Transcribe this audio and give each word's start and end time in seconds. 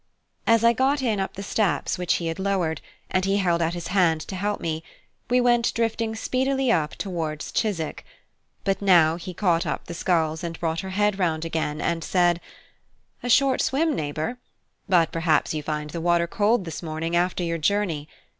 As 0.47 0.63
I 0.63 0.73
got 0.73 1.03
in 1.03 1.19
up 1.19 1.33
the 1.33 1.43
steps 1.43 1.99
which 1.99 2.15
he 2.15 2.25
had 2.25 2.39
lowered, 2.39 2.81
and 3.11 3.23
he 3.23 3.37
held 3.37 3.61
out 3.61 3.75
his 3.75 3.89
hand 3.89 4.19
to 4.21 4.35
help 4.35 4.59
me, 4.59 4.81
we 5.29 5.39
went 5.39 5.71
drifting 5.75 6.15
speedily 6.15 6.71
up 6.71 6.95
towards 6.95 7.51
Chiswick; 7.51 8.03
but 8.63 8.81
now 8.81 9.15
he 9.17 9.35
caught 9.35 9.67
up 9.67 9.85
the 9.85 9.93
sculls 9.93 10.43
and 10.43 10.59
brought 10.59 10.79
her 10.79 10.89
head 10.89 11.19
round 11.19 11.45
again, 11.45 11.79
and 11.79 12.03
said 12.03 12.41
"A 13.21 13.29
short 13.29 13.61
swim, 13.61 13.95
neighbour; 13.95 14.39
but 14.89 15.11
perhaps 15.11 15.53
you 15.53 15.61
find 15.61 15.91
the 15.91 16.01
water 16.01 16.25
cold 16.25 16.65
this 16.65 16.81
morning, 16.81 17.15
after 17.15 17.43
your 17.43 17.59
journey. 17.59 18.07